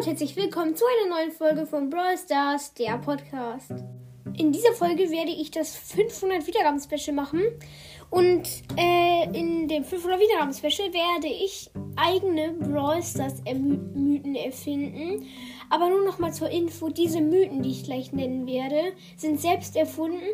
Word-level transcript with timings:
und 0.00 0.06
herzlich 0.06 0.34
willkommen 0.34 0.74
zu 0.74 0.84
einer 0.86 1.14
neuen 1.14 1.30
Folge 1.30 1.66
von 1.66 1.90
Brawl 1.90 2.16
Stars, 2.16 2.72
der 2.72 2.96
Podcast. 2.96 3.70
In 4.34 4.50
dieser 4.50 4.72
Folge 4.72 5.10
werde 5.10 5.30
ich 5.30 5.50
das 5.50 5.76
500 5.76 6.46
Wiedergaben 6.46 6.80
Special 6.80 7.14
machen 7.14 7.42
und 8.08 8.48
äh, 8.78 9.24
in 9.38 9.68
dem 9.68 9.84
500 9.84 10.18
Wiedergaben 10.18 10.54
Special 10.54 10.94
werde 10.94 11.26
ich 11.26 11.70
eigene 11.96 12.52
Brawl 12.52 13.02
Stars 13.02 13.42
Mythen 13.44 14.36
erfinden. 14.36 15.26
Aber 15.68 15.90
nur 15.90 16.02
noch 16.02 16.18
mal 16.18 16.32
zur 16.32 16.48
Info, 16.48 16.88
diese 16.88 17.20
Mythen, 17.20 17.62
die 17.62 17.72
ich 17.72 17.84
gleich 17.84 18.10
nennen 18.10 18.46
werde, 18.46 18.94
sind 19.18 19.38
selbst 19.38 19.76
erfunden 19.76 20.24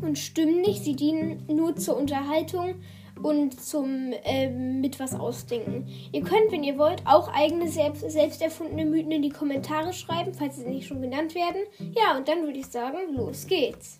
und 0.00 0.16
stimmen 0.16 0.60
nicht. 0.60 0.84
Sie 0.84 0.94
dienen 0.94 1.44
nur 1.48 1.74
zur 1.74 1.96
Unterhaltung 1.96 2.76
und 3.22 3.60
zum 3.60 4.12
äh, 4.24 4.48
mit 4.48 5.00
was 5.00 5.14
ausdenken. 5.14 5.86
Ihr 6.12 6.22
könnt, 6.22 6.50
wenn 6.50 6.64
ihr 6.64 6.78
wollt, 6.78 7.02
auch 7.04 7.32
eigene 7.32 7.68
selbst, 7.68 8.08
selbst 8.10 8.42
erfundene 8.42 8.84
Mythen 8.84 9.12
in 9.12 9.22
die 9.22 9.30
Kommentare 9.30 9.92
schreiben, 9.92 10.34
falls 10.34 10.56
sie 10.56 10.66
nicht 10.66 10.86
schon 10.86 11.02
genannt 11.02 11.34
werden. 11.34 11.62
Ja, 11.96 12.16
und 12.16 12.28
dann 12.28 12.42
würde 12.44 12.58
ich 12.58 12.66
sagen, 12.66 13.14
los 13.14 13.46
geht's. 13.46 13.98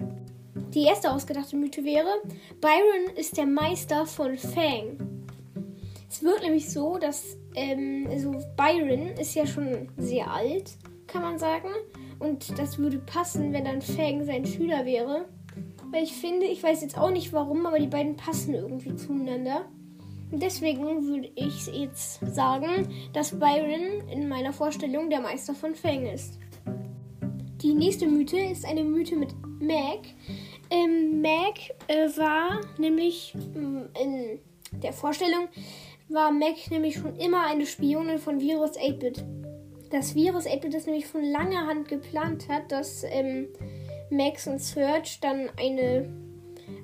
Die 0.75 0.85
erste 0.85 1.11
ausgedachte 1.11 1.57
Mythe 1.57 1.85
wäre, 1.85 2.11
Byron 2.61 3.17
ist 3.17 3.37
der 3.37 3.47
Meister 3.47 4.07
von 4.07 4.37
Fang. 4.37 4.99
Es 6.11 6.23
wird 6.23 6.43
nämlich 6.43 6.71
so, 6.71 6.99
dass 6.99 7.37
ähm, 7.55 8.07
also 8.11 8.33
Byron 8.57 9.09
ist 9.19 9.35
ja 9.35 9.47
schon 9.47 9.89
sehr 9.97 10.31
alt, 10.31 10.71
kann 11.07 11.23
man 11.23 11.39
sagen. 11.39 11.69
Und 12.19 12.59
das 12.59 12.79
würde 12.79 12.99
passen, 12.99 13.53
wenn 13.53 13.65
dann 13.65 13.83
Fang 13.83 14.25
sein 14.25 14.45
Schüler 14.45 14.85
wäre. 14.85 15.27
Weil 15.91 16.05
ich 16.05 16.13
finde, 16.13 16.47
ich 16.47 16.63
weiß 16.63 16.83
jetzt 16.83 16.99
auch 16.99 17.11
nicht 17.11 17.33
warum, 17.33 17.67
aber 17.67 17.79
die 17.79 17.87
beiden 17.87 18.17
passen 18.17 18.55
irgendwie 18.55 18.95
zueinander. 18.95 19.65
Und 20.31 20.43
deswegen 20.43 21.07
würde 21.07 21.31
ich 21.35 21.67
jetzt 21.69 22.21
sagen, 22.35 22.89
dass 23.15 23.39
Byron 23.39 24.09
in 24.11 24.29
meiner 24.29 24.53
Vorstellung 24.53 25.09
der 25.09 25.21
Meister 25.21 25.55
von 25.55 25.75
Fang 25.75 26.07
ist. 26.07 26.39
Die 27.63 27.75
nächste 27.75 28.07
Mythe 28.07 28.39
ist 28.39 28.67
eine 28.67 28.85
Mythe 28.85 29.17
mit 29.17 29.31
Meg. 29.59 30.15
Ähm, 30.71 31.23
Meg 31.23 31.75
äh, 31.89 32.09
war 32.19 32.61
nämlich 32.79 33.35
mm, 33.35 33.81
in 34.01 34.39
der 34.83 34.93
Vorstellung, 34.93 35.49
war 36.09 36.31
Meg 36.31 36.71
nämlich 36.71 36.97
schon 36.97 37.17
immer 37.17 37.47
eine 37.47 37.67
Spionin 37.67 38.19
von 38.19 38.39
Virus 38.39 38.79
8-Bit. 38.79 39.25
Das 39.91 40.15
Virus 40.15 40.47
8-Bit 40.47 40.75
das 40.75 40.87
nämlich 40.87 41.07
von 41.07 41.25
langer 41.25 41.67
Hand 41.67 41.89
geplant 41.89 42.49
hat, 42.49 42.71
dass 42.71 43.03
ähm, 43.05 43.49
Max 44.11 44.47
und 44.47 44.61
Serge 44.61 45.19
dann 45.21 45.51
eine, 45.59 46.09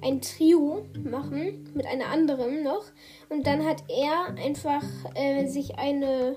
ein 0.03 0.20
Trio 0.20 0.86
machen 1.03 1.70
mit 1.75 1.86
einer 1.86 2.06
anderen 2.06 2.62
noch. 2.62 2.84
Und 3.28 3.47
dann 3.47 3.64
hat 3.64 3.84
er 3.89 4.34
einfach 4.42 4.84
äh, 5.14 5.47
sich 5.47 5.78
eine 5.78 6.36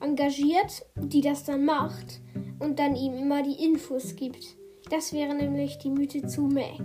engagiert, 0.00 0.84
die 0.96 1.20
das 1.20 1.44
dann 1.44 1.64
macht 1.64 2.20
und 2.58 2.78
dann 2.78 2.96
ihm 2.96 3.14
immer 3.14 3.42
die 3.42 3.64
Infos 3.64 4.16
gibt. 4.16 4.56
Das 4.90 5.12
wäre 5.12 5.34
nämlich 5.34 5.78
die 5.78 5.90
Mythe 5.90 6.26
zu 6.26 6.42
Mac. 6.42 6.82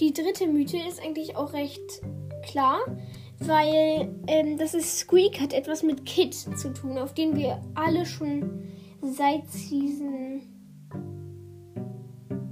Die 0.00 0.12
dritte 0.12 0.46
Mythe 0.46 0.78
ist 0.88 1.02
eigentlich 1.02 1.36
auch 1.36 1.52
recht 1.52 2.02
klar, 2.42 2.78
weil 3.38 4.14
ähm, 4.26 4.58
das 4.58 4.74
ist 4.74 4.98
Squeak 4.98 5.40
hat 5.40 5.52
etwas 5.52 5.82
mit 5.82 6.04
Kid 6.04 6.34
zu 6.34 6.72
tun, 6.72 6.98
auf 6.98 7.14
den 7.14 7.36
wir 7.36 7.62
alle 7.74 8.06
schon 8.06 8.70
seit 9.02 9.50
Season 9.50 10.42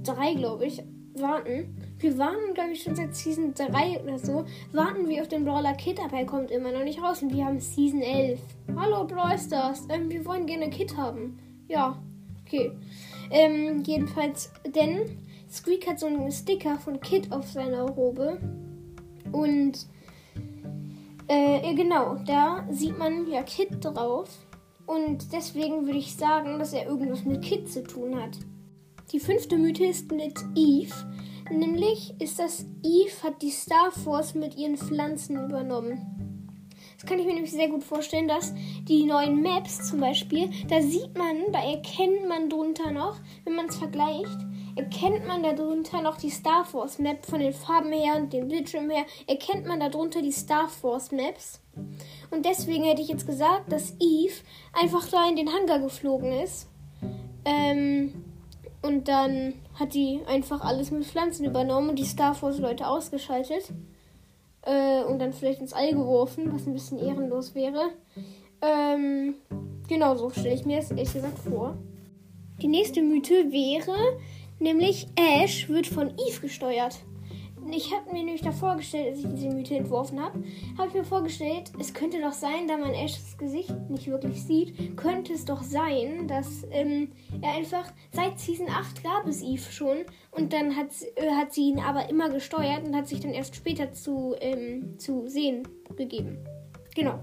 3, 0.03 0.33
glaube 0.35 0.65
ich, 0.65 0.81
warten. 1.15 1.75
Wir 1.99 2.17
warten, 2.17 2.53
glaube 2.53 2.71
ich, 2.71 2.83
schon 2.83 2.95
seit 2.95 3.15
Season 3.15 3.53
3 3.53 4.01
oder 4.03 4.17
so. 4.19 4.45
Warten 4.71 5.07
wir 5.07 5.21
auf 5.21 5.27
den 5.27 5.43
Brawler 5.45 5.73
Kit, 5.73 5.99
aber 5.99 6.17
er 6.17 6.25
kommt 6.25 6.51
immer 6.51 6.71
noch 6.71 6.83
nicht 6.83 7.01
raus. 7.01 7.21
Und 7.21 7.33
wir 7.33 7.45
haben 7.45 7.59
Season 7.59 8.01
11. 8.01 8.39
Hallo 8.75 9.05
Brawl 9.05 9.37
Stars. 9.37 9.85
Ähm, 9.89 10.09
wir 10.09 10.25
wollen 10.25 10.45
gerne 10.45 10.69
Kit 10.69 10.95
haben. 10.95 11.39
Ja, 11.67 12.01
okay. 12.45 12.71
Ähm, 13.31 13.83
jedenfalls, 13.85 14.51
denn 14.65 15.17
Squeak 15.51 15.87
hat 15.87 15.99
so 15.99 16.07
einen 16.07 16.31
Sticker 16.31 16.77
von 16.77 16.99
Kit 17.01 17.31
auf 17.31 17.47
seiner 17.49 17.81
Robe. 17.81 18.39
Und, 19.31 19.85
äh, 21.27 21.73
genau, 21.75 22.15
da 22.25 22.65
sieht 22.71 22.97
man 22.97 23.29
ja 23.29 23.43
Kit 23.43 23.83
drauf. 23.83 24.29
Und 24.85 25.33
deswegen 25.33 25.85
würde 25.85 25.99
ich 25.99 26.15
sagen, 26.15 26.57
dass 26.57 26.73
er 26.73 26.87
irgendwas 26.87 27.23
mit 27.23 27.43
Kit 27.43 27.69
zu 27.69 27.83
tun 27.83 28.19
hat. 28.19 28.37
Die 29.11 29.19
fünfte 29.19 29.57
Mythe 29.57 29.85
ist 29.85 30.11
mit 30.11 30.35
Eve. 30.55 30.93
Nämlich 31.49 32.13
ist 32.19 32.37
das 32.37 32.67
Eve 32.83 33.23
hat 33.23 33.41
die 33.41 33.49
Star 33.49 33.91
Force 33.91 34.35
mit 34.35 34.55
ihren 34.55 34.77
Pflanzen 34.77 35.43
übernommen. 35.43 36.19
Das 36.95 37.09
kann 37.09 37.17
ich 37.17 37.25
mir 37.25 37.33
nämlich 37.33 37.51
sehr 37.51 37.69
gut 37.69 37.83
vorstellen, 37.83 38.27
dass 38.27 38.53
die 38.83 39.05
neuen 39.05 39.41
Maps 39.41 39.89
zum 39.89 39.99
Beispiel, 39.99 40.51
da 40.67 40.81
sieht 40.81 41.17
man, 41.17 41.51
da 41.51 41.63
erkennt 41.63 42.27
man 42.27 42.49
drunter 42.49 42.91
noch, 42.91 43.15
wenn 43.45 43.55
man 43.55 43.67
es 43.67 43.77
vergleicht, 43.77 44.37
erkennt 44.75 45.25
man 45.25 45.41
darunter 45.41 46.01
noch 46.01 46.17
die 46.17 46.29
Star 46.29 46.65
Force 46.65 46.99
Map 46.99 47.25
von 47.25 47.39
den 47.39 47.53
Farben 47.53 47.91
her 47.91 48.17
und 48.17 48.31
dem 48.31 48.47
Bildschirm 48.47 48.89
her, 48.89 49.05
erkennt 49.27 49.65
man 49.65 49.79
darunter 49.79 50.21
die 50.21 50.31
Star 50.31 50.67
Force 50.67 51.11
Maps. 51.11 51.61
Und 52.29 52.45
deswegen 52.45 52.83
hätte 52.83 53.01
ich 53.01 53.07
jetzt 53.07 53.25
gesagt, 53.25 53.71
dass 53.71 53.95
Eve 53.99 54.35
einfach 54.73 55.07
da 55.09 55.27
in 55.27 55.35
den 55.35 55.51
Hangar 55.51 55.79
geflogen 55.79 56.33
ist. 56.33 56.67
Ähm, 57.45 58.28
und 58.81 59.07
dann 59.07 59.55
hat 59.73 59.93
die 59.93 60.21
einfach 60.27 60.61
alles 60.61 60.91
mit 60.91 61.05
Pflanzen 61.05 61.45
übernommen 61.45 61.89
und 61.89 61.99
die 61.99 62.05
Starforce-Leute 62.05 62.87
ausgeschaltet. 62.87 63.71
Äh, 64.61 65.03
und 65.03 65.19
dann 65.19 65.33
vielleicht 65.33 65.61
ins 65.61 65.73
All 65.73 65.91
geworfen, 65.91 66.53
was 66.53 66.65
ein 66.65 66.73
bisschen 66.73 66.99
ehrenlos 66.99 67.55
wäre. 67.55 67.89
Ähm, 68.61 69.35
genau 69.87 70.15
so 70.15 70.29
stelle 70.29 70.53
ich 70.53 70.65
mir 70.65 70.77
das 70.77 70.91
ehrlich 70.91 71.13
gesagt 71.13 71.39
vor. 71.39 71.77
Die 72.61 72.67
nächste 72.67 73.01
Mythe 73.01 73.51
wäre, 73.51 73.95
nämlich 74.59 75.07
Ash 75.15 75.69
wird 75.69 75.87
von 75.87 76.09
Eve 76.09 76.41
gesteuert 76.41 76.99
ich 77.71 77.93
habe 77.93 78.11
mir 78.11 78.23
nämlich 78.23 78.41
da 78.41 78.51
vorgestellt, 78.51 79.09
als 79.09 79.19
ich 79.19 79.27
diese 79.29 79.49
Mythe 79.49 79.75
entworfen 79.75 80.19
habe, 80.19 80.43
habe 80.77 80.87
ich 80.87 80.93
mir 80.93 81.03
vorgestellt, 81.03 81.71
es 81.79 81.93
könnte 81.93 82.21
doch 82.21 82.33
sein, 82.33 82.67
da 82.67 82.77
man 82.77 82.93
Ashs 82.93 83.37
Gesicht 83.37 83.73
nicht 83.89 84.07
wirklich 84.07 84.43
sieht, 84.43 84.97
könnte 84.97 85.33
es 85.33 85.45
doch 85.45 85.61
sein, 85.61 86.27
dass 86.27 86.65
ähm, 86.71 87.11
er 87.41 87.53
einfach 87.53 87.91
seit 88.11 88.39
Season 88.39 88.67
8 88.69 89.03
gab 89.03 89.27
es 89.27 89.41
Eve 89.41 89.71
schon 89.71 89.97
und 90.31 90.53
dann 90.53 90.75
hat, 90.75 90.89
äh, 91.15 91.31
hat 91.31 91.53
sie 91.53 91.69
ihn 91.69 91.79
aber 91.79 92.09
immer 92.09 92.29
gesteuert 92.29 92.85
und 92.85 92.95
hat 92.95 93.07
sich 93.07 93.19
dann 93.19 93.31
erst 93.31 93.55
später 93.55 93.91
zu, 93.93 94.35
ähm, 94.39 94.97
zu 94.97 95.27
sehen 95.27 95.67
gegeben. 95.95 96.37
Genau. 96.95 97.19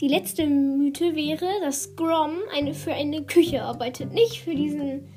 Die 0.00 0.08
letzte 0.08 0.46
Mythe 0.46 1.16
wäre, 1.16 1.48
dass 1.60 1.96
Grom 1.96 2.36
eine, 2.56 2.72
für 2.72 2.92
eine 2.92 3.24
Küche 3.24 3.62
arbeitet. 3.62 4.12
Nicht 4.12 4.40
für 4.40 4.54
diesen, 4.54 5.08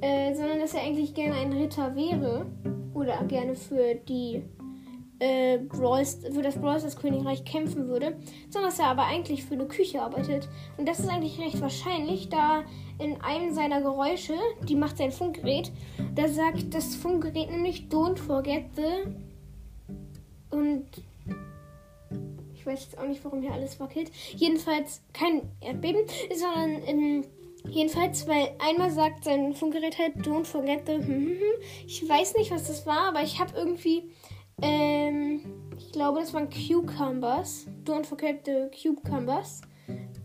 äh, 0.00 0.34
sondern 0.34 0.58
dass 0.58 0.74
er 0.74 0.82
eigentlich 0.82 1.14
gerne 1.14 1.34
ein 1.34 1.52
Ritter 1.52 1.94
wäre 1.94 2.46
oder 3.08 3.24
gerne 3.24 3.54
für 3.54 3.94
die 3.94 4.42
äh, 5.18 5.58
Brawls, 5.58 6.20
für 6.32 6.42
das 6.42 6.56
Brawl 6.56 6.80
Königreich 7.00 7.44
kämpfen 7.44 7.88
würde, 7.88 8.16
sondern 8.50 8.70
dass 8.70 8.78
er 8.78 8.86
aber 8.86 9.04
eigentlich 9.04 9.44
für 9.44 9.54
eine 9.54 9.66
Küche 9.66 10.00
arbeitet. 10.00 10.48
Und 10.76 10.88
das 10.88 11.00
ist 11.00 11.08
eigentlich 11.08 11.40
recht 11.40 11.60
wahrscheinlich, 11.60 12.28
da 12.28 12.64
in 12.98 13.20
einem 13.20 13.52
seiner 13.54 13.80
Geräusche, 13.80 14.34
die 14.68 14.76
macht 14.76 14.98
sein 14.98 15.12
Funkgerät, 15.12 15.72
da 16.14 16.28
sagt 16.28 16.74
das 16.74 16.94
Funkgerät 16.94 17.50
nämlich 17.50 17.86
Don't 17.90 18.18
forget 18.18 18.64
the 18.76 19.10
und 20.50 20.86
ich 22.54 22.66
weiß 22.66 22.84
jetzt 22.84 22.98
auch 22.98 23.06
nicht, 23.06 23.24
warum 23.24 23.40
hier 23.40 23.52
alles 23.52 23.78
wackelt. 23.80 24.10
Jedenfalls 24.36 25.02
kein 25.12 25.42
Erdbeben, 25.60 26.02
sondern 26.34 26.82
in 26.82 27.26
Jedenfalls, 27.70 28.26
weil 28.26 28.50
einmal 28.58 28.90
sagt 28.90 29.24
sein 29.24 29.54
Funkgerät 29.54 29.98
halt, 29.98 30.16
don't 30.18 30.44
forget 30.44 30.86
the. 30.86 30.94
Hm, 30.94 31.06
hm, 31.06 31.26
hm. 31.26 31.62
Ich 31.86 32.08
weiß 32.08 32.34
nicht, 32.36 32.50
was 32.50 32.66
das 32.66 32.86
war, 32.86 33.08
aber 33.08 33.22
ich 33.22 33.38
habe 33.38 33.56
irgendwie. 33.56 34.10
Ähm, 34.60 35.40
ich 35.76 35.92
glaube, 35.92 36.20
das 36.20 36.34
waren 36.34 36.48
Cucumbers. 36.50 37.66
Don't 37.84 38.04
forget 38.04 38.46
the 38.46 38.68
Cucumbers. 38.70 39.60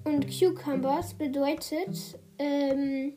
Und 0.04 0.28
Cucumbers 0.28 1.14
bedeutet 1.14 2.20
ähm, 2.40 3.14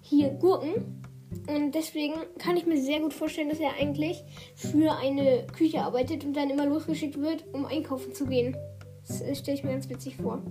hier 0.00 0.30
Gurken. 0.30 1.02
Und 1.48 1.74
deswegen 1.74 2.14
kann 2.38 2.56
ich 2.56 2.66
mir 2.66 2.80
sehr 2.80 3.00
gut 3.00 3.12
vorstellen, 3.12 3.48
dass 3.48 3.60
er 3.60 3.74
eigentlich 3.78 4.22
für 4.54 4.96
eine 4.96 5.46
Küche 5.46 5.82
arbeitet 5.82 6.24
und 6.24 6.34
dann 6.34 6.50
immer 6.50 6.66
losgeschickt 6.66 7.20
wird, 7.20 7.44
um 7.52 7.66
einkaufen 7.66 8.14
zu 8.14 8.26
gehen. 8.26 8.56
Das 9.06 9.18
stelle 9.38 9.56
ich 9.56 9.64
mir 9.64 9.72
ganz 9.72 9.88
witzig 9.88 10.16
vor 10.16 10.42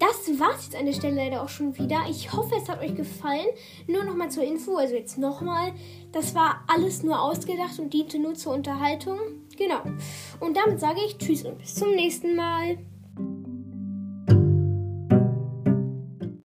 das 0.00 0.40
war's 0.40 0.64
jetzt 0.64 0.76
an 0.76 0.86
der 0.86 0.94
Stelle 0.94 1.16
leider 1.16 1.42
auch 1.42 1.48
schon 1.50 1.76
wieder. 1.76 2.00
Ich 2.08 2.32
hoffe, 2.32 2.54
es 2.56 2.68
hat 2.68 2.80
euch 2.80 2.94
gefallen. 2.94 3.46
Nur 3.86 4.02
nochmal 4.02 4.30
zur 4.30 4.42
Info, 4.42 4.76
also 4.76 4.94
jetzt 4.94 5.18
nochmal. 5.18 5.72
Das 6.10 6.34
war 6.34 6.64
alles 6.68 7.02
nur 7.02 7.20
ausgedacht 7.20 7.78
und 7.78 7.92
diente 7.92 8.18
nur 8.18 8.34
zur 8.34 8.54
Unterhaltung. 8.54 9.18
Genau. 9.58 9.80
Und 10.40 10.56
damit 10.56 10.80
sage 10.80 11.00
ich 11.06 11.18
Tschüss 11.18 11.44
und 11.44 11.58
bis 11.58 11.74
zum 11.74 11.90
nächsten 11.94 12.34
Mal. 12.34 12.78